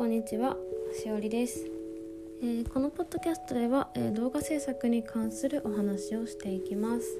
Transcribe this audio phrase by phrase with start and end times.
[0.00, 0.56] こんにちは
[0.94, 1.70] しおりです、
[2.42, 7.18] えーこのポッドキャストでは、えー動画制作に関するお話をしていきます。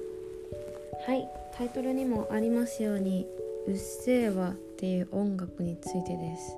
[1.05, 3.27] はいタイトルにもありますように
[3.69, 6.57] 「うっせぇわ」っていう音楽についてです。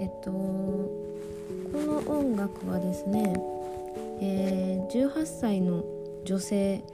[0.00, 0.90] えっとこ
[1.72, 3.40] の音楽はですね、
[4.20, 5.82] えー18歳の
[6.26, 6.84] 女性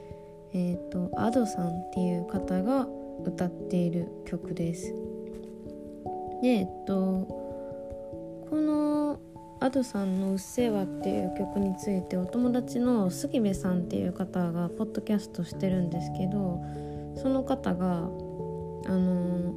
[0.53, 2.87] えっとアドさんっていう方が
[3.25, 4.95] 歌っている曲です。
[6.41, 7.42] でえっと
[9.63, 16.61] アドさんの「うっせぇわ」っていう曲についてお友達の杉部さんっていう方がポッドキャストしてるんですけど
[17.15, 18.09] その方があ
[18.89, 19.55] の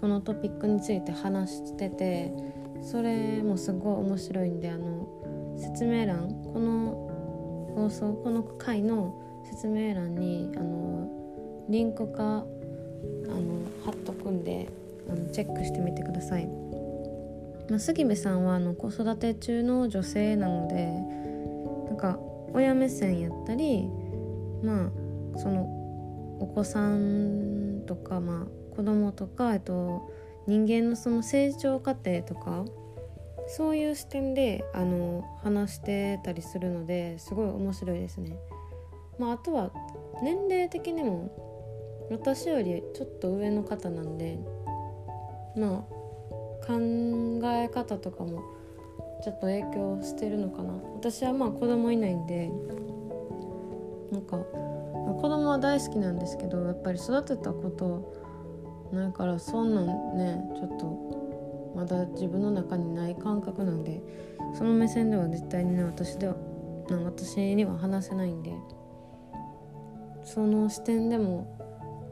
[0.00, 2.34] このトピックについて話してて
[2.82, 12.44] それもすごい面白いんであの説明欄この放送この回の説明欄にあのリンクかあの
[13.84, 14.68] 貼っとくんで
[15.08, 16.48] あのチェックしてみてください。
[17.68, 20.86] まあ、杉部さんはあの子育て中の女性なので
[21.88, 22.18] なんか
[22.52, 23.88] 親目線やったり
[24.62, 25.64] まあその
[26.40, 30.10] お子さんとか、まあ、子供とか、えっと、
[30.46, 32.64] 人間のその成長過程とか
[33.48, 38.36] そういう視点であの話してたりするのですごい面白いですね。
[39.18, 39.70] まあ、あとは
[40.22, 41.30] 年齢的にも
[42.10, 44.38] 私よりちょっと上の方なんで
[45.56, 45.95] まあ
[46.66, 48.42] 考え方とかも
[49.22, 50.72] ちょっと影響してるのかな。
[50.94, 52.50] 私はまあ子供いないんで
[54.10, 58.14] なんか子供は大好きなんですけどやっぱり育てたこと
[58.92, 64.02] ないからそんなんねちょっとまだ自分の中にない感覚なんで
[64.56, 66.34] その目線では絶対にね私では
[67.04, 68.52] 私には話せないんで
[70.24, 71.56] その視点でも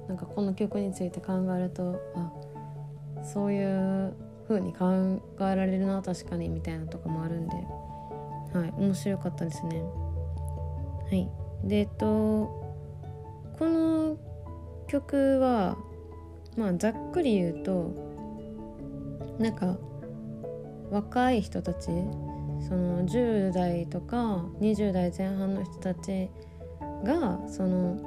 [0.08, 2.32] なんかこの曲について考えるとあ
[3.24, 4.14] そういう
[4.48, 7.54] 風に考えられるな確かにみたいなとかもあるんで。
[8.54, 9.82] はい面白かったですね。
[9.82, 11.28] はい。
[11.64, 12.06] でえっと
[13.58, 14.16] この
[14.86, 15.76] 曲は
[16.56, 17.90] まあざっくり言うと
[19.40, 19.76] なんか
[20.90, 26.30] 若い人たちその10代とか20代前半の人たち
[27.02, 27.98] がその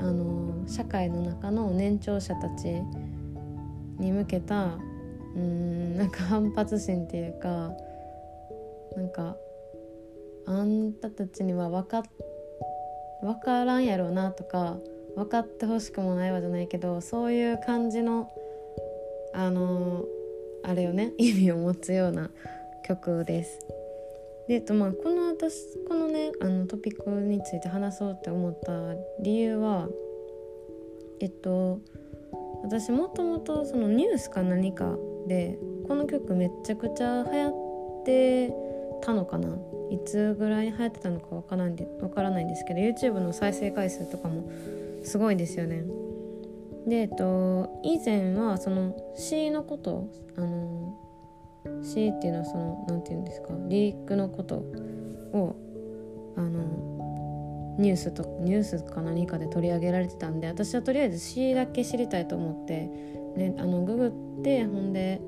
[0.00, 2.82] あの社会の中の年長者たち
[3.98, 4.76] に向けた
[5.34, 7.72] うんなんか反発心っていうか
[8.96, 9.36] なんか
[10.46, 12.02] あんたたちには分か
[13.22, 14.76] 分からんやろうなとか
[15.16, 18.30] 分かってほしくもないわじゃないけどそういう感じの
[19.32, 20.04] あの
[20.62, 22.30] あれよね 意味を持つような
[22.84, 23.58] 曲です。
[24.46, 29.88] でえとまあこの私このねあのトピックについて話そうって思った理由は
[31.20, 31.80] えっと
[32.62, 38.52] 私もともとそのニュースか何かでこの曲めちゃくちゃ流行って
[39.02, 39.48] たのかな？
[39.90, 44.48] いつぐらいに流行ってたのかわからんでわからないんですけど YouTube の再生回数とかも
[45.02, 45.84] すごいですよね。
[46.86, 50.94] でえっと以前はその詩のことあの
[51.82, 53.48] 詩っていうのはそのなんて言うんですか？
[53.68, 55.56] リリックのことを
[56.36, 62.90] あのニュースとニュースか何かで取り上げられてたんで私はとりあえず詩だけ知りたいと思って、
[63.36, 65.20] ね、あのググってほんで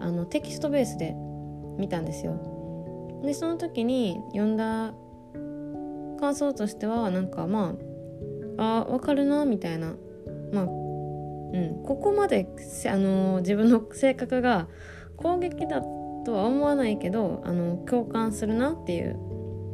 [0.00, 1.14] あのテキストベースで
[1.78, 3.20] 見たんですよ。
[3.24, 4.94] でその時に読んだ
[6.18, 7.76] 感想としてはなんかま
[8.56, 9.94] ああ分かるなみたいな
[10.52, 12.48] まあうんここまで
[12.86, 14.68] あの自分の性格が
[15.16, 15.82] 攻撃だ
[16.24, 19.16] とは思わないけどあの共感するなっていう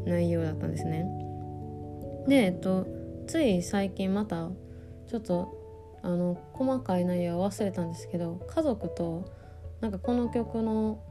[0.06, 1.06] 内容だったんですね。
[2.28, 2.86] でえっと
[3.26, 4.50] つい最近また
[5.08, 5.55] ちょっと
[6.06, 9.24] あの細かい内容は忘れたんですけど家族と
[9.80, 11.02] なんかこの曲の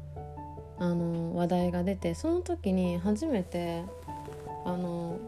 [0.77, 3.83] あの話題が出てその時に初めて
[4.65, 5.19] あの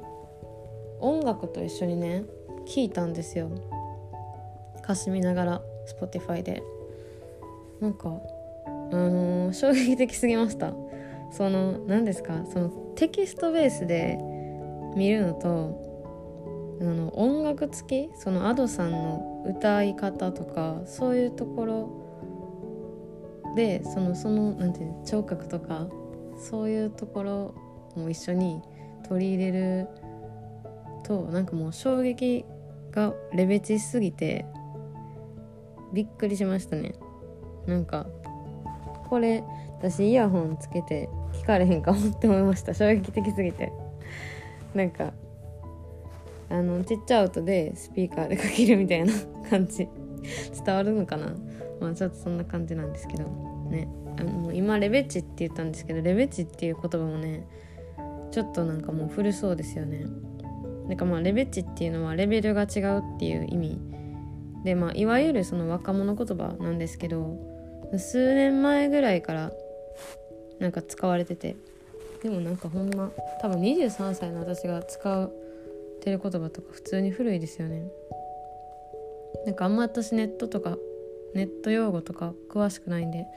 [0.99, 2.23] 音楽と一緒にね
[2.65, 3.49] 聴いたんですよ。
[4.83, 5.61] 歌詞見ながら
[5.99, 6.63] Spotify で。
[7.81, 8.09] なんか
[8.91, 10.73] あの衝撃的すぎました。
[11.31, 14.17] その何ですかそのテキストベースで
[14.95, 25.87] 見るのとあの音楽付きその Ado さんの歌い方とかそういうところでそのそのなんていう聴覚とか
[26.37, 27.55] そういうところ
[27.95, 28.61] も一緒に
[29.07, 29.87] 取り入れる
[31.03, 32.45] となんかもう衝撃
[32.91, 34.45] がレベチすぎて
[35.93, 36.95] びっくりしましたね。
[37.65, 38.07] なんか
[39.09, 39.43] これ
[39.79, 42.73] 私イヤホンつけて聞かれへんかもって思いました。
[42.73, 43.71] 衝撃的すぎて。
[44.73, 45.13] なんか
[46.49, 49.13] あのちっちゃい音でスピーカーでかけるみたいな
[49.49, 49.87] 感じ。
[50.65, 51.35] 伝わるのかな？
[51.79, 53.23] まあちょっとそんな感じなんですけど。
[53.69, 53.87] ね。
[54.19, 57.47] あの今レベチって言ったんですけどレベチっていう言葉もね
[58.31, 60.05] ちょっとなんかもう古そうですよね。
[60.87, 63.79] なんかまあレベチっていうのはレベルが違うっていう意味
[64.63, 67.37] でまあいわゆるその若者言葉なんですけど
[67.97, 69.51] 数年前ぐらいから
[70.59, 71.55] なんか使われてて。
[72.23, 73.11] でもなんかほんま
[73.43, 75.31] 多分23歳の私が使う
[76.07, 77.83] てる言葉とか普通に古いですよね。
[79.45, 80.77] なんかあんま私ネットとか
[81.33, 83.27] ネット用語とか詳しくないんで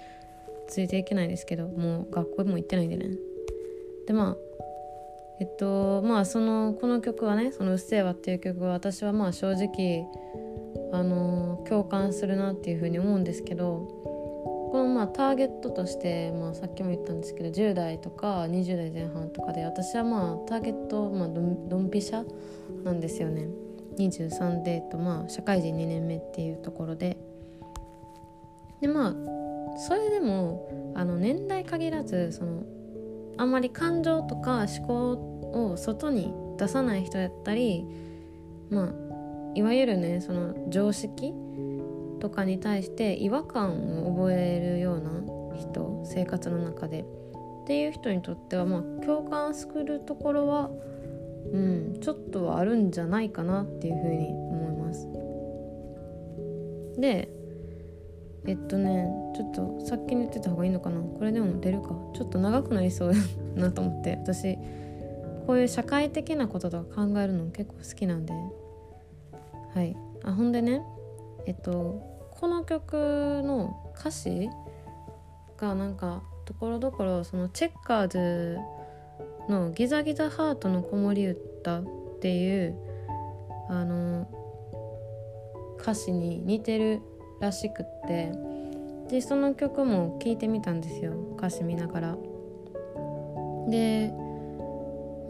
[0.68, 3.10] ついていけないですけどもう学校も行ってないんでね。
[4.06, 4.36] でまあ
[5.40, 10.06] えっとまあそのこの曲はね「そのうっせぇわ」っていう曲は私はまあ正直
[10.92, 13.99] あの共感するなっていうふうに思うんですけど
[15.00, 22.22] まあターゲットとして、まあ、さっきも言ったんですけど10代とか20代前半とかで私はまあターゲット、まあ、ドンドンピシャ
[22.84, 23.48] なんですよね。
[23.96, 27.16] 23で、とまあ、社会人2年目っていうところで。
[28.82, 32.62] でまあそれでもあの年代限らずその
[33.38, 37.86] あんまり感情とか思考を外に出さない人やったり
[38.68, 38.92] まあ
[39.54, 41.32] いわゆるねその常識
[42.20, 45.10] とかに対して違和感を覚えるような
[45.56, 50.70] 人生活の中でっていう人にとってはまあ共感するところは
[51.52, 55.08] うんちょっとはあるんじゃないかなっていうふうに思います。
[57.00, 57.28] で
[58.46, 61.00] えっとねちょっとさっきに言ってた方がいいのかな。
[61.00, 61.88] これでも出るか。
[62.14, 63.18] ちょっと長くなりそうだ
[63.56, 64.16] なと思って。
[64.22, 64.56] 私
[65.46, 68.32] こういう社会的なこととか考えるの結構好きなんで。
[69.74, 69.96] はい。
[70.22, 70.82] あほんでね
[71.46, 74.48] えっとこの曲の歌詞
[75.58, 78.58] がなんかところどころそのチェッカーズ
[79.48, 81.84] の「ギザギザハートの子守歌」っ
[82.20, 82.74] ていう
[83.68, 84.26] あの
[85.78, 87.00] 歌詞に似てる
[87.40, 88.32] らしくって
[89.08, 92.16] でその曲も聴いてみたんですよ歌詞見ながら。
[93.68, 94.12] で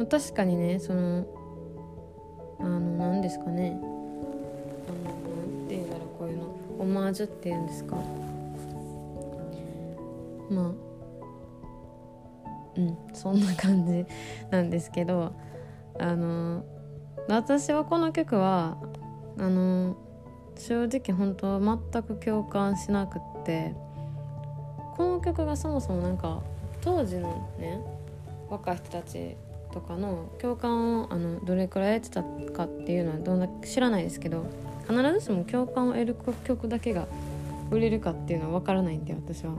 [0.09, 1.27] 確かにねその
[2.61, 3.85] あの何ですかねあ
[5.29, 5.30] の
[6.81, 7.97] オマージュっていうんですか？
[10.50, 10.65] まあ
[12.77, 14.06] うんそんな感じ
[14.50, 15.32] なんですけど
[15.99, 16.65] あの
[17.29, 18.79] 私はこの曲は
[19.38, 19.97] あの
[20.56, 23.75] 正直本当全く共感しなくって
[24.97, 26.43] この曲がそもそもなんか
[26.81, 27.29] 当時の
[27.59, 27.81] ね
[28.49, 29.37] 若い人たち
[29.73, 34.47] とかの共感をあのどれくらい得てたかっていうのはどんな知らないですけど
[34.90, 37.06] 必ずしも共感を得る曲だけが
[37.70, 39.52] 売れるかっていうのは分からないんで私は。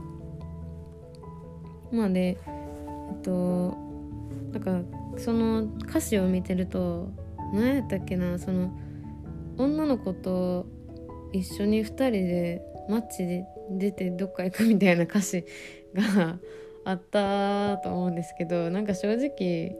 [1.90, 3.76] まあでえっと
[4.52, 4.80] なんか
[5.18, 7.10] その歌詞を見てると
[7.52, 8.70] 何やったっけなその
[9.58, 10.66] 女の子と
[11.32, 15.44] 一緒に2人でマッチで出てどっか行くみたいな歌詞
[15.94, 16.38] が
[16.84, 19.76] あったと思うんですけどなんか正直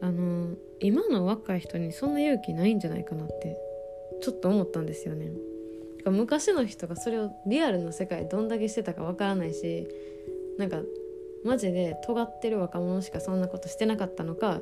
[0.00, 3.56] あの今の若い人にそんな勇気ないんじゃないかなって
[4.20, 5.32] ちょっと思ったんですよね。
[6.10, 9.86] 昔の人がそれをリアルの世界どんだけしてたかわからないし
[10.56, 10.80] なんか
[11.44, 14.60] マジで尖ってる若者しかそんなことしてなかったのか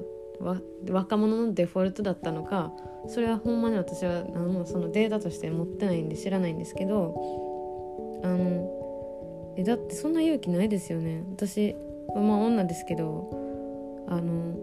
[0.90, 2.72] 若者のデフォルトだったのか
[3.08, 11.74] それはほんまに私は何もそのデータとして持ってないんで知らないんですけどあのえだってそんな勇気ないですよね私
[12.14, 14.54] まあ女ですけどあの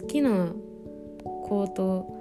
[0.00, 0.52] 好きな
[1.24, 2.19] 子と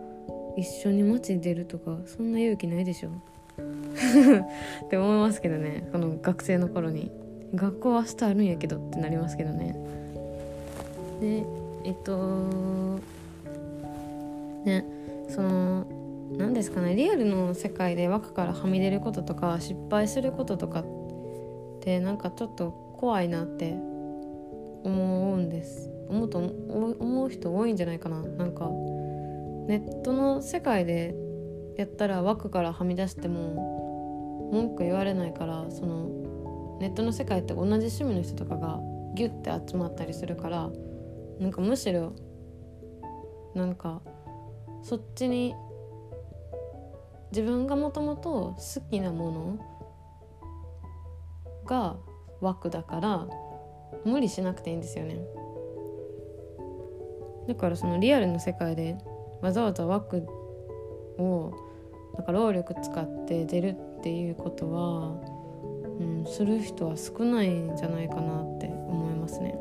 [0.59, 3.09] 一緒に街に出るとかそんな勇気ないでしょ。
[4.85, 5.87] って思いますけどね。
[5.91, 7.11] この学生の頃に。
[7.55, 9.75] 学校は明日あるんやけどってなりますけどね。
[11.19, 11.43] で
[11.83, 12.99] えっと
[14.65, 14.85] ね
[15.27, 15.85] その
[16.37, 16.95] 何ですかね。
[16.95, 20.85] リアルの世界で枠からはみ出ることとか失敗することとかっ
[21.81, 23.71] てなんかちょっと怖いなって
[24.83, 25.91] 思うんです。
[26.07, 28.21] 思うと思う人多いんじゃないかな。
[28.21, 28.69] なんか
[29.69, 31.13] ネットの世界で
[31.77, 38.79] やったら枠からはみ出しても文句言われないからそのネットの世界って同じ趣味の人とかが
[39.13, 40.71] ギュッて集まったりするから
[41.39, 42.15] なんかむしろ
[43.53, 44.01] なんか
[44.81, 45.53] そっちに
[47.31, 49.59] 自分がもともと好きなもの
[51.67, 51.95] が
[52.41, 53.27] 枠だから
[54.03, 55.19] 無理しなくていいんですよね。
[57.47, 58.97] だからそのリアルの世界で
[59.41, 60.25] わざわざ枠
[61.17, 61.53] を
[62.15, 65.21] なんか労力使って出るっていうことは、
[65.99, 69.55] うん、する人は少ないんじゃないかなって思いますね。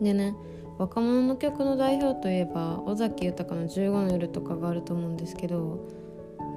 [0.00, 0.34] でね
[0.78, 5.86] 若者の曲の代表といえば尾崎豊の「15の夜」とかがあると思うんですけど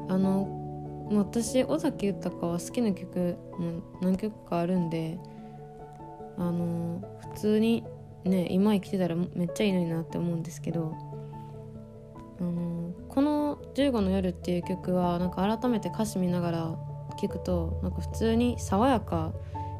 [0.07, 5.19] あの私尾崎豊は好きな曲も何曲かあるんで
[6.37, 7.01] あの
[7.33, 7.83] 普通に
[8.23, 10.95] ね今生きてたらめっちゃいいのになって思うんですけど
[12.39, 16.75] あのこの「15の夜」っていう曲はなんか改めて歌詞見ながら
[17.19, 19.33] 聴くとなんか普通に爽やか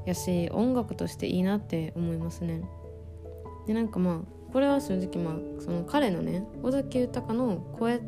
[0.06, 2.62] やし音楽としていいなって思いますね。
[3.68, 8.02] でなんかまあこれは正直まあその彼のね尾崎豊の声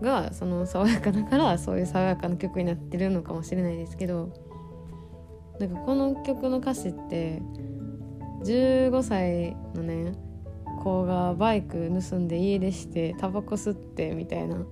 [0.00, 4.32] がその爽やかだからそういう爽やかな曲になってるのかもしれないですけど
[5.58, 7.42] なんかこの曲の歌詞って
[8.44, 10.12] 15歳のね
[10.86, 14.64] 子がバイク盗んで家出してタバコ吸ってみたいな。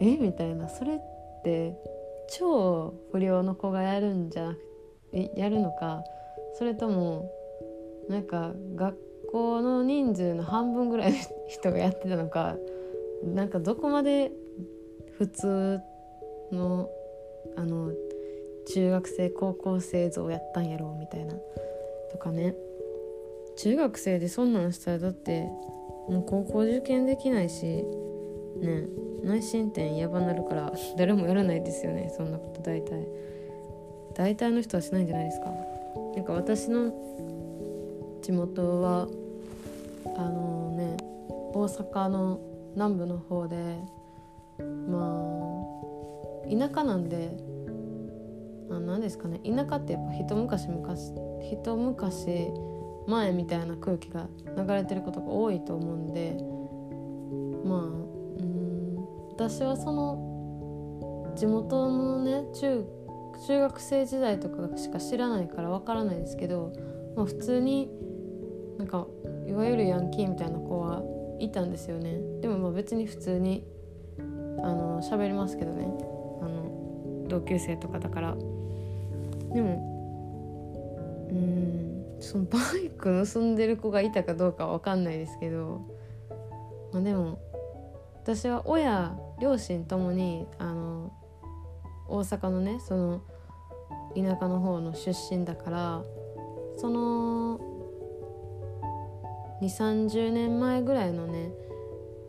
[0.00, 0.16] え？
[0.16, 0.68] みたいな。
[0.68, 0.98] それっ
[1.44, 1.76] て
[2.36, 4.60] 超不良の子がやるんじゃなく
[5.12, 6.02] てやるのか。
[6.58, 7.30] それとも
[8.08, 8.98] なんか学
[9.30, 12.56] 校の人数の半分ぐらいの人がやってたのか。
[13.22, 14.32] なんかどこまで
[15.16, 15.78] 普通
[16.50, 16.90] の
[17.56, 17.92] あの
[18.74, 21.34] 中学生高校生像やったんやろうみたいな。
[22.10, 22.56] とかね。
[23.58, 25.42] 中学生でそんなんしたらだって
[26.08, 27.84] もう高校受験できないし
[28.60, 28.86] ね
[29.24, 33.06] 内申点やばなるから誰もやらないですよねそんなこと大体。
[34.14, 35.52] 大体の人はしないんじゃないですか。
[36.16, 36.90] なんか私の
[38.22, 39.08] 地元は
[40.16, 40.96] あのね
[41.52, 42.40] 大阪の
[42.74, 43.56] 南部の方で
[44.88, 45.22] ま
[46.46, 47.36] あ田舎なんで
[48.70, 49.38] 何ですかね。
[49.40, 51.12] 田舎ってやっぱ一昔昔
[51.52, 52.48] 一昔
[53.06, 56.36] 前みたいな空気が流れてることが多いと思うんで
[57.64, 62.84] まあうん私はその地元のね中
[63.46, 66.72] 中学生時代とかしか知らないからわからないですけど、
[67.16, 67.90] まあ、普通に
[68.78, 69.06] なんか
[69.46, 71.02] いわゆるヤンキーみたいな子は
[71.38, 72.18] いたんですよね。
[72.40, 73.66] でもまあ別に普通に
[74.18, 74.22] あ
[74.72, 75.84] の喋りますけどね。
[76.40, 78.34] あの同級生とかだから。
[78.34, 79.92] でも
[81.30, 81.75] うん
[82.20, 85.86] そのバイク盗んでる子がいたかどうかは分かんないですけど
[86.92, 87.38] まあでも
[88.22, 91.12] 私は親両親ともにあの
[92.08, 93.22] 大阪のねその
[94.14, 96.02] 田舎の方の出身だから
[96.78, 97.58] その
[99.60, 101.50] 2 3 0年前ぐらいのね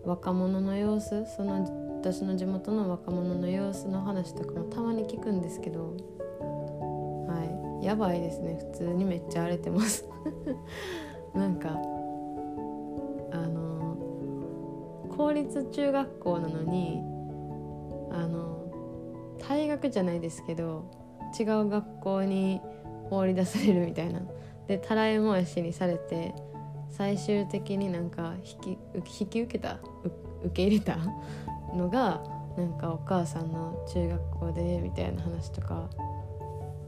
[0.03, 5.97] 若者の様子その私の地元の若者の様子の話とかもたまに聞くんですけど
[7.81, 8.57] やばいですね。
[8.71, 10.07] 普通にめっちゃ荒れてます。
[11.33, 11.69] なんか
[13.31, 13.97] あの
[15.15, 17.01] 公立中学校なのに
[18.11, 18.57] あの
[19.39, 20.85] 退学じゃないですけど
[21.39, 22.61] 違う学校に
[23.09, 24.21] 放り出されるみたいな。
[24.67, 26.35] でたらい回しにされて
[26.89, 29.79] 最終的になんか引き引き受けた
[30.43, 30.97] 受け入れた
[31.73, 32.21] のが
[32.57, 35.89] なんかお母さんの中学校でみたいな話とか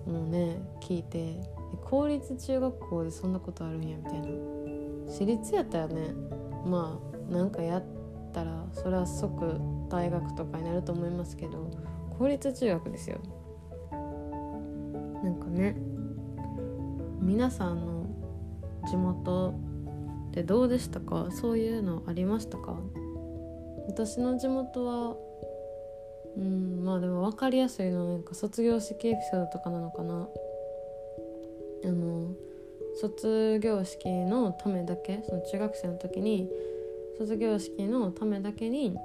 [0.10, 1.39] もね聞いて
[1.86, 4.28] 公立中学校でそんなことあるんやみたいな。
[5.08, 6.13] 私立やったらね
[6.66, 7.00] ま
[7.30, 7.84] あなんかやっ
[8.34, 11.70] たらそれは即大学とかになると思いますけど
[12.18, 13.18] 公立中学ですよ。
[15.24, 15.75] なんかね
[17.20, 18.06] 皆さんの
[18.89, 19.54] 地元
[20.30, 21.28] ってどうでしたか？
[21.32, 22.78] そういうのありましたか？
[23.88, 25.16] 私の地元は
[26.39, 30.27] うんまあでも分かりやすいのはなんか卒業式エピソードとかなのかな。
[31.86, 32.34] あの
[33.00, 36.50] 卒業式のためだけその中学生の時に
[37.17, 38.98] 卒業式のためだけに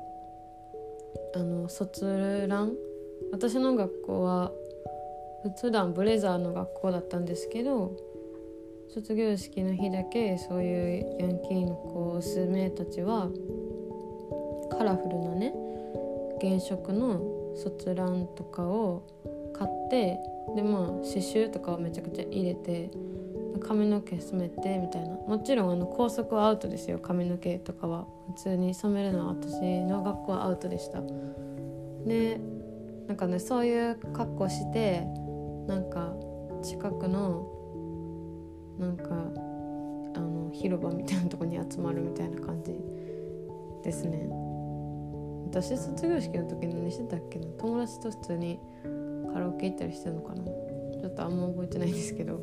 [1.35, 2.75] あの卒ラン
[3.31, 4.53] 私の学校は
[5.61, 7.97] 普段ブレザーの学校だったんですけど
[8.93, 13.29] 卒業式の日だけそういうヤンキーの子娘たちは
[14.77, 15.55] カラフルなね
[16.41, 17.21] 原色の
[17.57, 19.03] 卒ランとかを
[19.53, 20.19] 買って
[20.57, 22.91] でまあ刺繍とかをめちゃくちゃ入れて
[23.61, 25.17] 髪の毛染めてみたいな。
[25.17, 26.99] もちろんあの校則はアウトですよ。
[26.99, 28.07] 髪の毛とかは。
[28.27, 31.01] 普通に染めるのは私の学校はアウトでした。
[32.05, 32.41] で
[33.07, 35.07] なんかねそういう格好して
[35.67, 36.15] なんか
[36.63, 37.47] 近くの
[38.79, 39.11] なんか
[40.17, 42.75] あの広場みたいなとこに集まるみたいな感じ
[43.83, 44.29] ですね。
[45.55, 47.47] 私卒業式の時何してたっけな？
[47.59, 48.59] 友達と普通に
[49.33, 50.43] カラオケ行ったりしてるのかな？
[50.45, 52.43] ちょっとあんま覚えてないんですけど。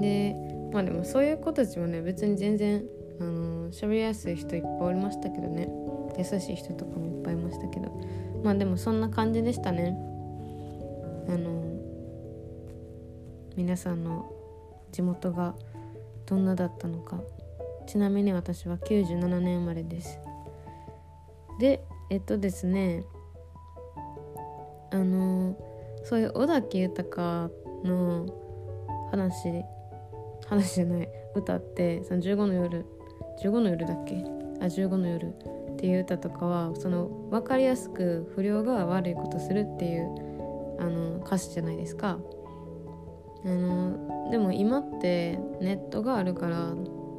[0.00, 0.36] で
[0.70, 2.84] まあでもそういう子たちもね別に全然
[3.20, 5.70] あの喋りやすい人いっぱいおりましたけどね。
[6.18, 7.90] 優しい人とかもいっぱいいましたけど。
[8.44, 9.96] まあでもそんな感じでしたね。
[11.26, 11.62] あの
[13.56, 14.30] 皆さんの
[14.92, 15.54] 地元が
[16.26, 17.18] どんなだったのか。
[17.86, 20.18] ちなみに私は97年生まれです。
[21.58, 23.04] でえっとですね
[24.90, 25.56] あの
[26.04, 27.50] そういう尾崎豊
[27.84, 28.26] の
[29.10, 29.62] 話
[30.46, 32.86] 話じゃない歌ってその15の夜
[33.42, 34.24] 15の夜だっけ？
[34.60, 35.34] あ15の夜
[35.72, 42.18] っていう歌とかはその分かりやすく不良が悪いことするっていうあの歌詞じゃないですか。
[43.44, 46.74] あのでも今ってネットがあるから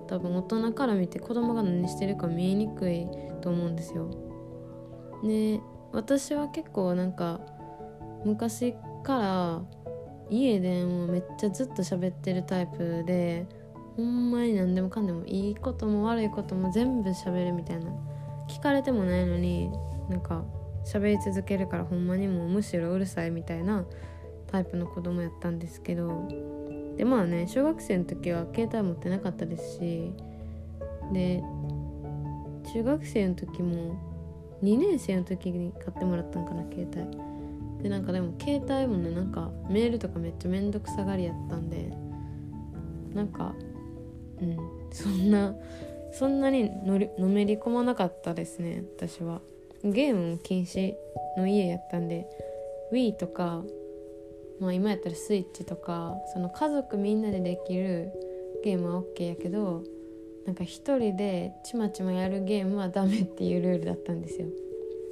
[0.07, 3.07] 多分大人から見て子供が何してるか見えにくい
[3.41, 4.09] と思うんですよ。
[5.23, 5.59] で
[5.91, 7.39] 私は結構なんか
[8.25, 8.73] 昔
[9.03, 9.61] から
[10.29, 13.47] 家でもめっちゃずっと喋ってるタイプで
[13.95, 17.91] ほんまに何でもかんでもいいことも悪いことも全部喋るみたいな
[18.47, 19.71] 聞かれてもないのに
[20.09, 20.43] なんか
[20.85, 23.85] 喋り続けるからほんまにもうむしろうるさいみたいな
[24.47, 26.27] タイプの子供やったんですけど
[26.97, 30.13] でまあね小学生の時は携帯持ってなかったですし
[31.13, 31.41] で
[32.73, 34.08] 中学生の時も
[34.63, 37.29] 2年生の時に買ってもらったんかな携帯。
[37.83, 41.93] でなんかでも携帯もねなんかメールとかめっちゃめんどくさがりやったんで
[43.13, 43.55] なんか
[44.41, 44.57] うん
[44.91, 45.55] そんな
[46.11, 49.41] そんなにのりのめり込まなかったですね私は。
[49.81, 50.93] ゲームも禁止
[51.37, 52.27] の家やったんで
[52.91, 53.63] Wii とか
[54.59, 58.11] まあ今やったらスイッチとかその家族みんなでできる
[58.61, 59.83] ゲームは OK やけど
[60.45, 64.47] なんか一人でちまちまやるゲームはダメっていうルールだったんですよ。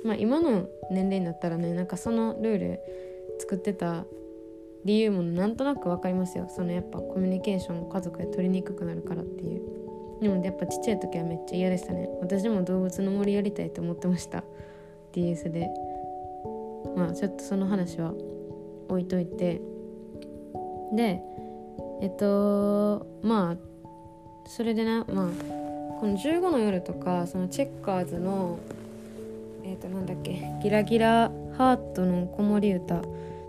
[0.04, 2.80] まあ今の年齢になったらねなんかそのルール
[3.40, 4.06] 作ってた
[4.86, 6.48] 理由もなんとなく分かりますよ。
[6.50, 9.62] そのやっぱコミュニケーション家族で取りにくくなるからっていう。
[10.22, 12.10] でもやっぱちっちゃい時はめっちゃ嫌でしたね。
[12.22, 14.44] 私も動物の森やりたいと思ってました。
[15.14, 15.70] DS で。
[16.96, 18.14] まあちょっとその話は
[18.88, 19.62] 置いといて。
[20.94, 21.22] で
[22.02, 23.58] えっとまあ
[24.48, 25.27] それでなまあ
[26.00, 28.60] この15の夜とかそのチェッカーズの
[29.63, 33.01] えっとなんだっけギラギラハートの子守歌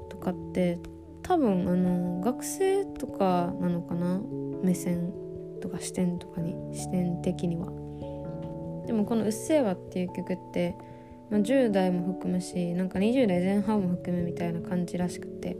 [0.08, 0.78] とかって
[1.22, 4.20] 多分あの学生とかなのかな
[4.62, 5.12] 目線
[5.60, 7.66] とか視点とかに視点的には。
[8.86, 10.74] でもこの「うっせぇわ」っていう曲って、
[11.28, 15.56] まあ、10代も含むしなんか20代前半も含むみたいな感じらしくて。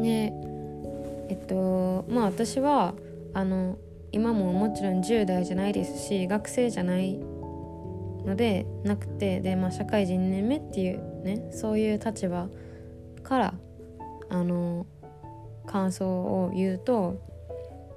[0.00, 0.32] で
[1.28, 2.94] えっとまあ私は
[3.34, 3.76] あの
[4.14, 7.14] 今ももちろん10代じゃないですし学生じゃない
[8.24, 12.48] のでなくてで、まあ、社会人2年目っていうねそういう立場
[13.24, 13.54] から
[14.30, 14.86] あの
[15.66, 17.20] 感想を言うと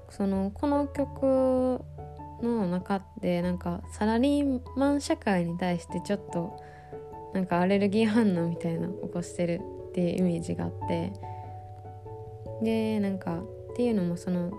[0.10, 1.82] そのこの曲
[2.42, 6.60] の中でなんかサラリーマン社会に対してちょっと
[7.36, 11.14] なんかアレルギー反応みたいな起こしてるっていうイメージがあって
[12.64, 14.52] でなんかっていうのもその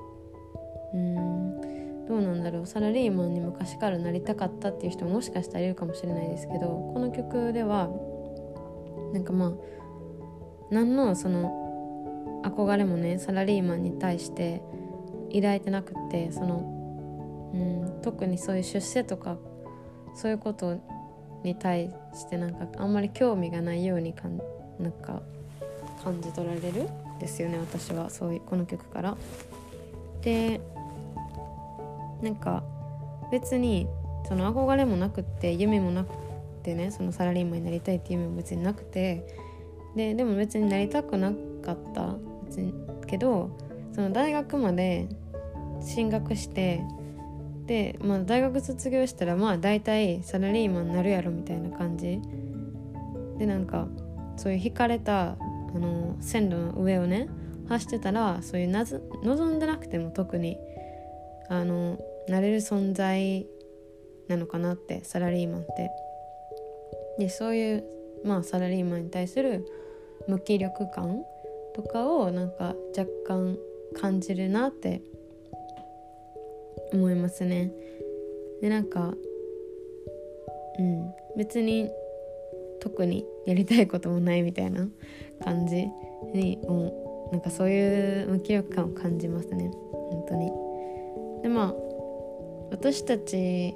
[0.95, 2.07] うん。
[2.07, 2.67] どうなんだろう。
[2.67, 7.91] サラリーマンに昔からなりたかったっていう人ももしかしたらいるかもしれないですけどこの曲では
[9.13, 9.53] なんかまあ
[10.71, 14.63] 何のその憧れもねサラリーマンに対して
[15.35, 19.37] 抱いてなくってその、うん、特にそういう出世とか
[20.15, 20.79] そういうこと
[21.45, 24.39] に対してなんかあんまり興味がないようにかん
[24.79, 25.23] なんか
[26.03, 26.89] 感じ取られる
[27.21, 28.11] ですよね私は。
[28.11, 29.17] そういうこの曲から。
[30.23, 30.61] で
[32.23, 32.63] なんか
[33.31, 33.87] 別に
[34.29, 36.11] その憧れもなくって夢もなく
[36.63, 39.27] てねそのサラリーマンになりたいっていう夢も別になくて
[39.97, 42.75] ででも別になりたくなかった別に
[43.07, 43.57] けど
[43.95, 45.09] その大学まで
[45.81, 46.83] 進学して
[47.67, 52.21] で、まあ、大学卒業したらまあ大体サラリーマンになるやろみたいな感じ。
[53.39, 53.87] でなんか
[54.37, 55.37] そういう引かれたあ
[55.79, 57.29] の線路の上をね
[57.69, 60.57] 走ってたらそういうなず望んでなくても特に。
[61.49, 63.47] あのなれる存在
[64.29, 65.91] なのかなってサラリーマンって。
[67.19, 67.85] でそういう
[68.25, 69.67] まあサラリーマンに対する
[70.29, 71.25] 無気力感
[71.75, 73.59] とかをなんか若干
[74.01, 75.03] 感じるなって
[76.93, 77.73] 思いますね。
[78.61, 79.15] でなんか
[80.79, 81.91] うん別に
[82.81, 84.87] 特にやりたいこともないみたいな
[85.43, 85.89] 感じ
[86.33, 90.68] にもうなんかそういう無気力感を感じますね本当に。
[91.43, 91.75] でまあ
[92.71, 93.75] 私たち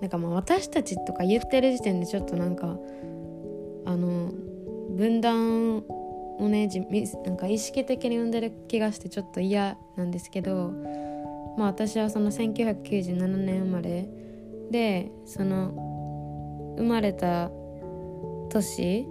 [0.00, 2.78] なんかまあ私たちとか言ってる時点でちょっとなんか
[3.86, 4.32] あの
[4.90, 5.78] 分断
[6.38, 6.68] をね
[7.24, 10.72] なんか意識的に生んでる気がしてちょっと嫌なんですけど
[11.56, 14.08] まあ私はその1997年生まれ
[14.70, 17.50] でその生まれた
[18.50, 19.06] 年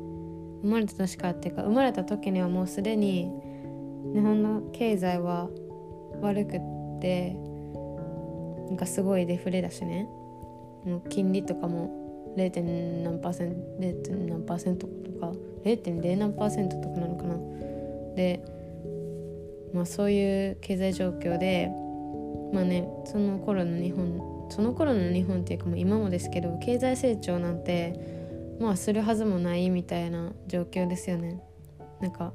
[0.62, 3.30] 生まれた年かっていうか生まれた時にはもうすでに
[4.14, 5.50] 日本の経済は
[6.22, 7.36] 悪くって
[8.68, 10.08] なんかすごいデフレだしね
[10.86, 13.04] もう金利とかも 0.
[13.04, 14.30] 何パーセント 0.
[14.30, 15.32] 何パーセントとか
[15.64, 17.36] 0.0何パーセントとかなのかな
[18.16, 18.44] で
[19.74, 21.70] まあそういう経済状況で
[22.54, 31.42] まあねその頃の日本その頃の日本っていうかもう今もですけど経済成長なんてまあするはずもないみたいな状況ですよね
[32.02, 32.34] なんか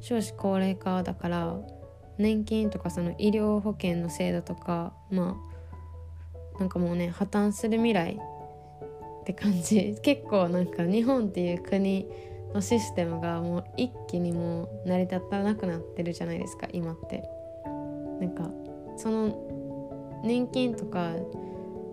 [0.00, 1.56] 少子高齢化だから
[2.18, 5.51] 年金とかその医療保険の制度とかまあ
[6.58, 8.18] なんかもうね破綻する未来
[9.20, 9.96] って感じ。
[10.02, 12.08] 結構なんか日本っていう国
[12.54, 17.22] のシステムがもう一気にもう成り立たなくなってるじゃないですか今って。
[18.20, 18.48] なんか
[18.96, 19.34] その
[20.22, 21.12] 年金とか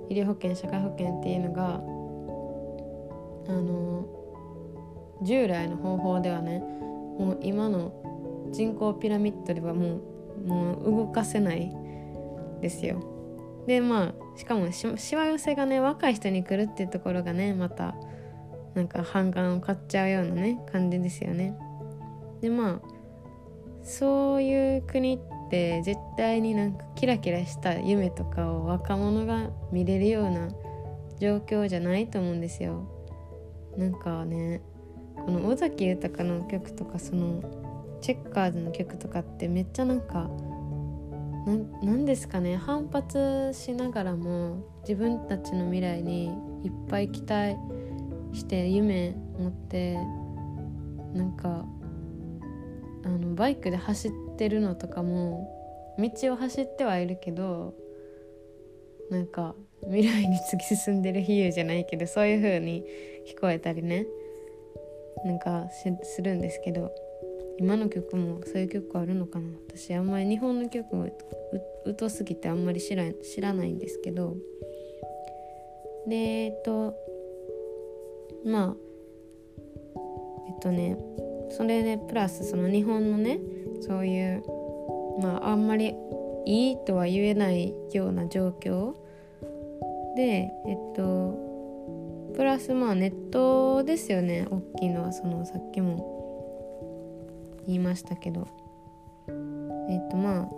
[0.10, 1.82] 医療保険社会保険っていうのが
[3.48, 4.06] あの
[5.24, 7.92] 従来の方法ではねもう今の
[8.52, 10.02] 人口ピラミッドではもう
[10.46, 11.76] もう動かせない
[12.62, 13.02] ですよ。
[13.70, 17.94] でまあしかもししわ寄せがね若い人に来るっていうところがねまた
[18.74, 21.56] なんか反感を買っちゃうようなね感じですよね。
[22.42, 22.90] でまあ
[23.84, 25.20] そういう国っ
[25.52, 30.50] て絶対になんかキラキラした夢とかを若者が見れるような
[31.20, 32.90] 状況じゃないと思うんですよ。
[33.78, 34.64] なんかね
[35.14, 37.44] この尾崎豊の曲とかその
[38.02, 40.28] チェッカーズの曲とかってめっちゃなんか
[41.82, 46.28] 何ですかね反発しながらも自分たちの未来に
[46.64, 47.56] いっぱい期待
[48.34, 49.96] して夢持って
[51.14, 51.66] なんか
[53.06, 57.74] あのバイクで走ってるのとかも道を走ってはいるけど
[59.10, 62.86] なんか未来に突き進んでる 比喩じゃないけどそういう風に
[63.28, 64.06] 聞こえたりね
[65.26, 65.68] なんか
[66.04, 66.94] するんですけど
[67.60, 69.50] 今の曲もそういう曲あるのかな。
[69.68, 71.10] 私あんまり日本の曲も
[72.00, 74.38] 疎すぎてあんまり知ら知らないんですけど。
[76.08, 76.96] でえっと
[78.46, 78.76] まあ
[80.48, 80.98] えっとね
[81.50, 83.40] それでプラスその日本のね
[83.82, 84.44] そういう
[85.22, 85.94] まああんまり
[86.46, 88.94] いいとは言えないような状況。
[90.16, 91.38] でえっと
[92.36, 94.48] プラスまあネットですよね。
[94.50, 96.19] 大きいのはそのさっきも
[97.70, 98.48] 言いましたけど
[99.90, 100.50] えっ、とまあ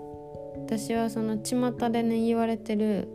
[0.55, 3.09] 私はその巷でね言われてる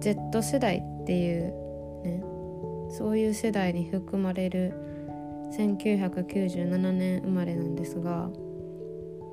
[0.00, 2.22] Z 世代っていうね
[2.90, 4.74] そういう世代に含まれる
[5.58, 8.30] 1997年生まれなんですが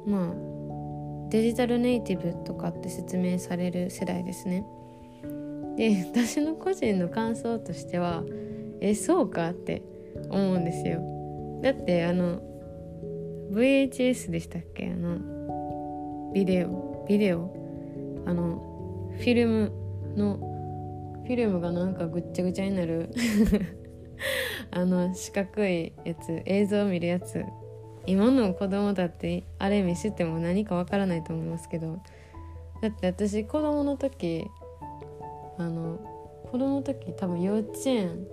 [0.05, 4.65] まあデジタルネイティブとかって説明される世代ですね。
[5.77, 8.23] で私の個人の感想としては
[8.81, 9.81] えそうかって
[10.29, 11.01] 思うんですよ。
[11.63, 12.41] だってあの
[13.51, 14.91] VHS でしたっけ？
[14.91, 17.05] あのビデオ。
[17.07, 17.53] ビデオ。
[18.25, 19.71] あのフィルム
[20.15, 20.37] の
[21.25, 23.09] フィルムがなんかぐっちゃぐちゃになる。
[24.71, 26.41] あの四角いやつ。
[26.45, 27.43] 映像を見るやつ。
[28.05, 31.99] 今の子供だってあれ見せても何かわからないと思いますけど。
[32.81, 34.47] だって私子供の時
[35.57, 35.99] あの
[36.51, 38.25] 子供の時多分幼稚園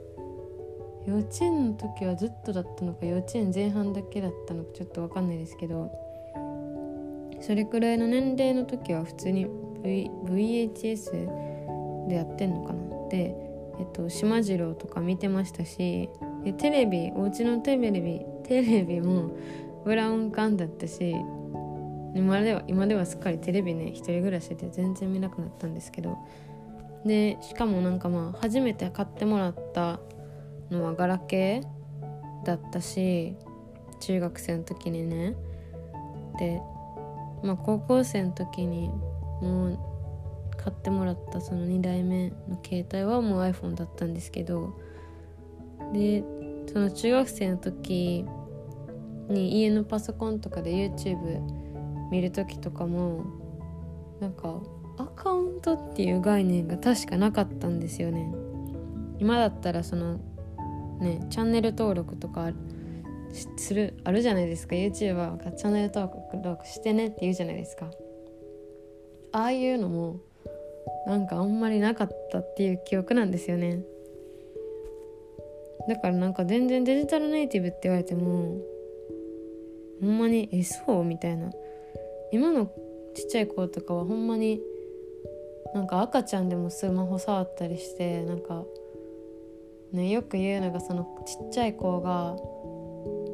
[1.09, 5.91] 幼稚園の時はずっとだったのか幼稚園前半だけだったのかちょっと分かんないですけど
[7.41, 9.47] それくらいの年齢の時は普通に、
[9.83, 13.35] v、VHS でやってんのかなで、
[13.79, 16.11] えっと、島次郎とか見てましたし
[16.45, 19.31] でテレビお家のテレビテレビも
[19.87, 21.17] ブラウン管だったし
[22.15, 26.19] 今では今ではすっかりテレビね一人暮らしで全然見なくなったんですけど
[27.07, 30.01] でしかもなんかまあ初めて買ってもらった
[30.71, 33.37] のはガラケーだったし
[34.01, 35.35] 中学生の時にね。
[36.39, 36.61] で
[37.43, 38.89] まあ高校生の時に
[39.43, 39.79] もう
[40.57, 44.79] 買ってもらったその2代目の携帯はもう iPhone だったんですけど。
[45.93, 46.23] で
[46.71, 48.25] その中学生の時
[49.29, 51.41] に家のパソコンとかで YouTube
[52.11, 53.25] 見る時とかも
[54.21, 54.61] なんか
[54.99, 58.31] アカウントっていう概念が確かなかったんですよね。
[59.19, 60.21] 今だったらその
[60.99, 62.53] ねチャンネル登録とか
[63.57, 64.75] するあるじゃないですか。
[64.75, 66.11] YouTuber がチャンネル登
[66.43, 67.91] 録してねって言うじゃないですか。
[69.33, 70.21] ああいうのも
[71.07, 73.83] なんかあんまりなかったっていう記憶なんですよね。
[75.89, 78.59] だからなんか全然デジタルネイティブって言われても
[80.01, 81.05] ほんまにえそう？
[81.05, 81.51] みたいな。
[82.33, 82.71] 今の
[83.15, 84.61] ちっちゃい子とかはほんまに
[85.75, 88.65] なんか赤ちゃんでもスマホ触ったりしてなんか
[89.93, 92.37] ね、よく言うのがそのちっちゃい子が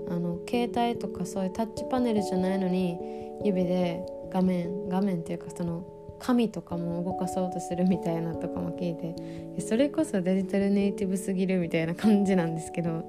[0.08, 2.98] あの携帯とかそういうタッチパネルじゃないのに
[3.42, 5.84] 指で画面画面っていうかその
[6.20, 13.04] 紙とかも動かそうとするみたいなとかも聞いてそれこそデジタルネイティブすぎるみたいな感じなんですけど、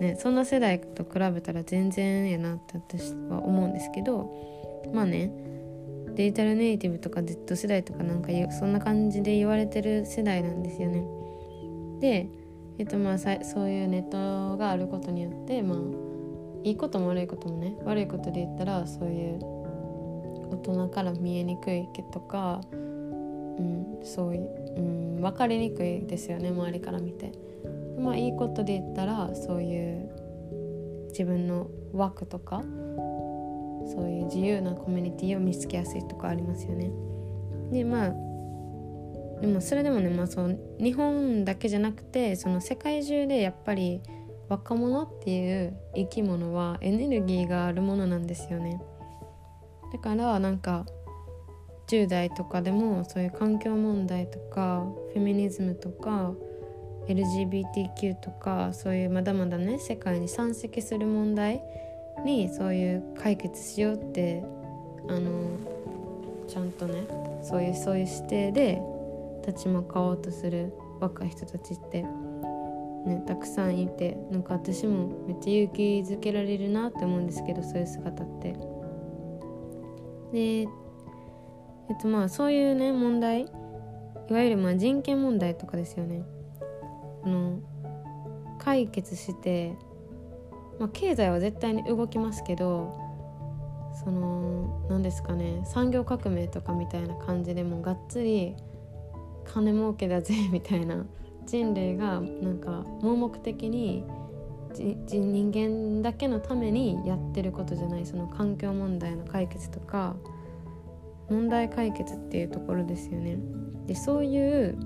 [0.00, 5.30] ね、そんな世代と比べたら全然やなって私は思うんですけどまあね
[6.16, 11.04] デジタルネイティブとか Z 世代とかなんかそんな感じで言われてる世代なんですよね。
[12.00, 12.28] で、
[12.78, 13.28] えっとまあ、そ
[13.64, 15.78] ういうネットがあることによってまあ
[16.62, 27.32] いいことも悪いこともね悪いことで言ったらそういう大人から見えにくいとか、うん、そういう、うん、分かりにくいですよね周りから見て。
[27.98, 30.10] まあいいことで言ったらそういう
[31.08, 32.62] 自分の枠とか
[33.86, 36.90] そういう自由なコミュニティを見つけやすいとかありますよね。
[37.72, 38.25] でまあ
[39.40, 44.00] でもそれでもね、まあ、そう日本だけじゃなくてその世界中でやっぱり
[44.48, 48.80] 若者っていう生き物はエネルギーがあるものなんですよね。
[49.92, 50.86] だからなんか
[51.88, 56.32] 10代とかでもそういう環境問題とかフェミニズムとか
[57.08, 61.62] LGBTQ とかそういうまだまだね世界に山積する問題
[62.24, 64.44] にそういう解決しようって
[65.08, 65.50] あの
[66.48, 67.06] ちゃんとね
[67.42, 68.82] そういうそういう視点で
[69.46, 72.02] 立ち向かおうとする若い人たちって、
[73.06, 78.56] ね、たくさんいてなんか私もめっちゃ勇気づけられるなって思うんですけどそういう姿って。
[80.32, 80.40] で
[81.88, 86.24] えっとまあそういうね問題いわゆるまあ人権問題とかですよね。
[87.24, 87.60] あの
[88.58, 89.76] 解決して
[90.78, 92.94] まあ、経済は絶対に動きますけど
[94.04, 98.54] その何ですかね産業革命とかみたいな感じでもがっつり
[99.52, 101.06] 金儲けだぜみたいな
[101.46, 104.04] 人類がなんか盲目的に
[104.74, 110.16] 人間だけのためにやってることじゃないその環境問題の解決とか
[111.30, 113.38] 問題解決っていうところですよね。
[113.86, 114.78] でそういう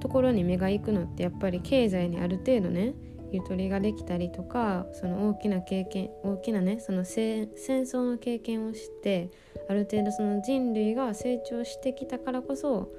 [0.00, 2.94] ところに目が行くのってやっぱり経済にある程度ね
[3.32, 9.30] ゆとりができたりとかその大きな経験大きなねその戦争の経験をして
[9.68, 12.92] ある程度その人類が成長してきたからこそ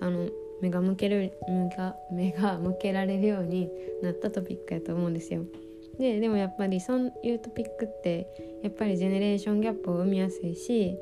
[0.00, 0.28] あの
[0.60, 3.70] 目が向ける目が目が向けられるように
[4.02, 5.44] なったトピックやと思うんですよ。
[5.98, 8.26] ででもやっぱりそういうトピックって
[8.62, 10.98] やっぱりジェネレーションギャップを生みやすいし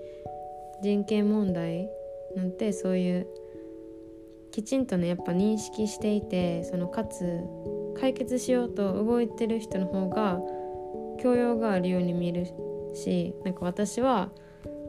[0.82, 1.88] 人権問題
[2.36, 3.26] なんてそういう
[4.52, 7.40] きちんとねやっぱ認識していてそのかつ
[7.98, 10.40] 解決しようと動いてる人の方が
[11.20, 12.46] 教養があるように見える
[12.94, 14.30] しなんか私は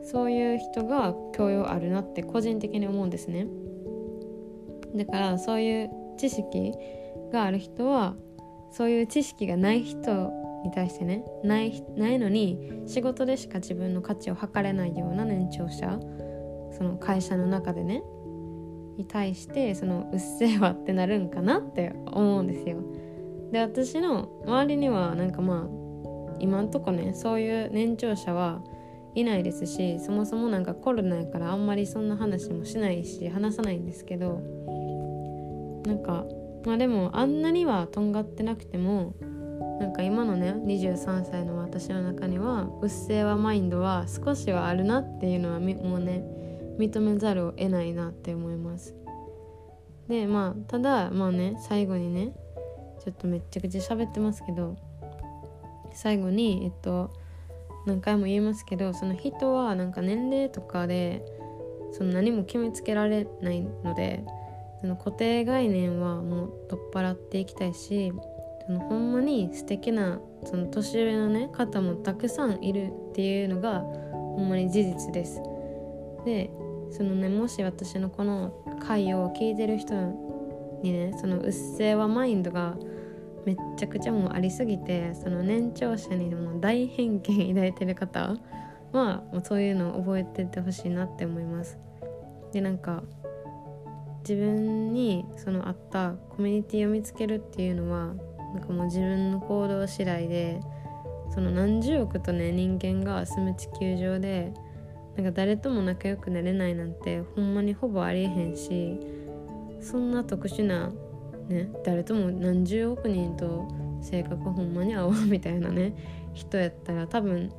[0.04, 3.48] そういう人が教養あるなって個人的に思うんですね。
[4.96, 6.74] だからそういう知識
[7.32, 8.16] がある人は
[8.72, 10.32] そういう知識がない人
[10.64, 16.00] に対してねないないのに仕事でしか自分の価値を測れないような年長者
[16.78, 18.04] その会社の中でね
[18.98, 22.78] に対してそのうっせえわってなるんかなって思うんですよ。
[23.52, 28.62] で私の周りにはなんかまあ今んとこねそういう年長者は
[29.14, 34.42] いないですしそもそもなんかコロナやからあんまりそんな話もしないし話さないんですけど
[35.86, 36.26] なんか
[36.66, 39.14] まあでもあんなにはとんがってなくても
[39.80, 46.24] なんか今のね23歳の私の中にはうっせぇわマインドは少しはあるなっていうのはもうね
[46.78, 48.96] 認めざるを得ないなって思います
[50.08, 52.34] でまあただまあね最後にね
[53.04, 54.78] ちょっとめっちゃくちゃ喋ってますけど
[55.94, 57.12] 最後にえっと
[57.86, 61.24] 何回も言いますけどその人はなんか年齢とかで
[61.92, 64.24] その何も決めつけられないので
[64.82, 68.12] その固定概念はもう取っ払っていきたいし
[68.66, 75.42] そのほんまに素敵なその年上のね方もたくさんいるっていうのがほんまに事実です。
[76.26, 76.50] で
[76.92, 79.94] そのねもし私のこの回を聞いてる人
[80.84, 82.76] にねそのうっせぇわマインドが
[83.46, 88.36] めっちゃくちゃもうありすぎてその年長者にも大偏見抱いてる方
[88.92, 91.78] はもうそういうのを覚えてってほしいなって思います。
[92.52, 93.04] でなんか
[94.28, 98.14] 自分にそのあったコミュニティを見つけるっていうのは
[98.54, 100.60] なんかもう自分の行動次第で
[101.34, 104.54] その何十億とね人間が住む地球上で
[105.16, 109.00] なんか誰とも仲良くなれないなんてほんまにほぼありえへんし
[109.82, 110.92] そんな特殊な
[111.48, 113.68] ね誰とも何十億人と
[114.02, 115.96] 性格ほんまに合おうみたいなね
[116.34, 117.52] 人やったら多分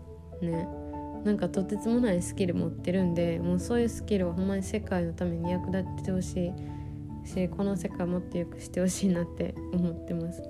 [0.42, 0.68] ね
[1.24, 6.52] なんかとてつもないスキル持ってるんでもうそういうスキルをほんまに世界のために役立っててほし
[7.24, 10.42] いしこの世界もっと良くしてほしいなって思ってます。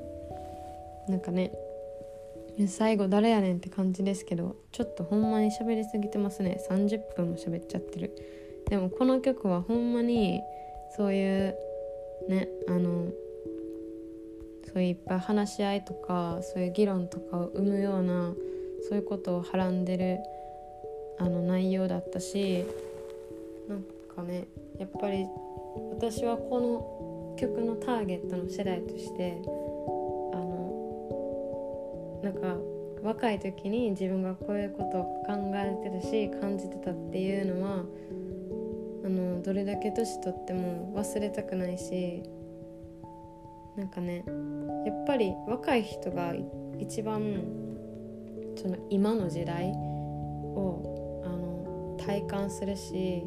[1.08, 1.52] なんかね
[2.66, 6.58] 最後誰やねんって感じですけどちょっとほんまに喋りすぎてますね。
[6.70, 8.16] 30分も喋っちゃってる。
[8.68, 10.40] でもこの曲はほんまに
[10.96, 11.54] そういう
[12.28, 13.08] ねあの
[14.64, 18.34] そういういっぱい話し合いとかそういう議論とかを生むような
[18.88, 20.18] そういうことをはらんでる
[21.18, 22.64] あの内容だったし
[23.68, 23.82] なん
[24.14, 24.46] かね
[24.78, 25.26] やっぱり
[25.94, 29.40] 私はこの曲のターゲットの世代として
[32.26, 32.56] なんか
[33.04, 37.84] 若い時に自分がこういうことを考えてるし感じてたっていうのは
[39.04, 42.24] あのどれだけ年取っても忘れたくないし
[43.76, 44.24] なんかね
[44.84, 46.34] やっぱり若い人が
[46.80, 47.44] 一番
[48.56, 53.22] その今の時代をあの体感するし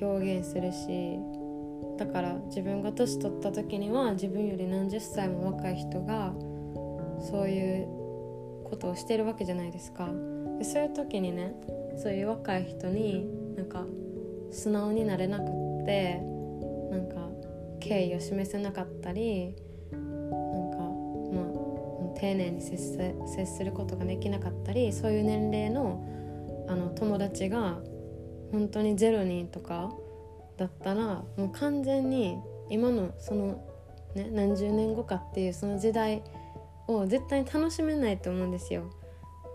[0.00, 1.18] 表現するし
[1.98, 6.32] だから自分が年取った時には自分より何十歳も若い人が
[7.20, 8.01] そういう
[8.72, 10.08] ことをしてるわけじゃないですか。
[10.58, 11.54] でそういう時にね
[11.98, 13.84] そういう若い人になんか
[14.50, 16.22] 素直になれなくって
[16.90, 17.28] なんか
[17.80, 19.54] 敬意を示せなかったり
[19.90, 20.78] なんか
[21.34, 26.02] まあ丁寧に接することができなかったりそういう年齢の
[26.66, 27.78] あの友達が
[28.52, 29.92] 本当に0人とか
[30.56, 32.38] だったらもう完全に
[32.70, 33.62] 今のその、
[34.14, 36.22] ね、何十年後かっていうその時代
[36.96, 38.90] を絶対楽しめないと思うんですよ。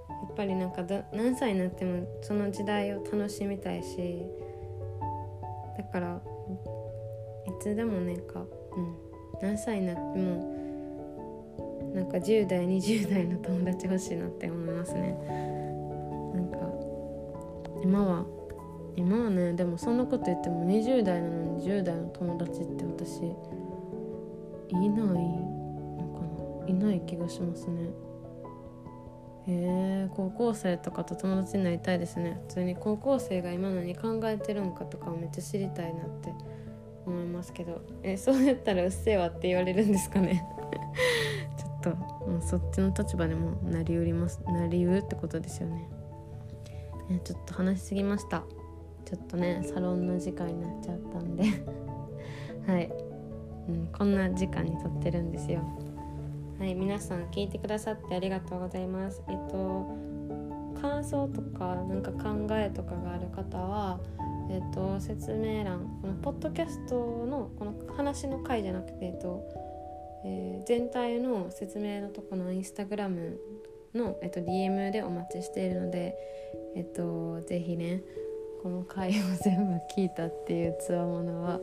[0.10, 4.23] やっぱりなんか何歳になってもその時代を楽しみたいし
[5.78, 6.21] だから
[7.45, 8.47] いつでもねか、うん、
[9.41, 10.58] 何歳になっても
[11.93, 15.13] なんか10代20代の友達欲しいなって思いますね。
[16.34, 16.58] なんか
[17.84, 18.26] 今は
[18.95, 23.23] 今はねでもそんなこと言っても20代なのに10代の友達って私
[24.69, 25.04] いな
[25.54, 25.57] い。
[26.67, 27.89] いない気がしますね。
[29.47, 32.41] へえ高校生とかと友達になりたいですね。
[32.47, 36.34] 普通に高校生が今何考えてるんかとかをめっちゃ知りたいなって
[37.06, 37.82] 思いますけど。
[38.03, 40.43] えそうやったらうっせえわって言われるんですかね。
[41.58, 45.88] ちょっともうそっちの立場でもなりうりますなりうるってことですよね。
[47.10, 48.43] えちょっと話しすぎました。
[49.06, 51.43] ちょっとねサロンの時間になっちゃったんで。
[52.67, 52.91] はい、
[53.69, 55.62] うん、こんな時間に撮ってるんですよ。
[56.60, 59.96] はい皆さん聞いてくださってありがとうございますえっと
[60.82, 64.00] 感想とかなんか考えとかがある方は
[64.50, 66.96] えっと説明欄このポッドキャスト
[67.28, 69.43] のこの話の回じゃなくてえっと、
[70.26, 73.39] えー、全体の説明のとこのインスタグラム
[73.93, 76.15] の、えっと、DM でお待ちしているので
[76.76, 78.02] えっとぜひね
[78.63, 81.60] この回を全部聞いたっていうつわものは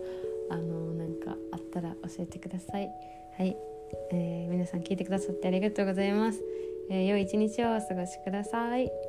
[0.50, 2.88] あのなんかあったら教えてください。
[3.36, 3.73] はい
[4.10, 6.40] えー、皆さん聞いてくださってありがとうございます、
[6.90, 9.03] えー、良い一日をお過ごしください。